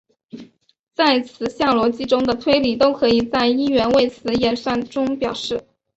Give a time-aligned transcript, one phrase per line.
[0.95, 5.63] 在词项逻辑中的推理都可以在一元谓词演算中表示。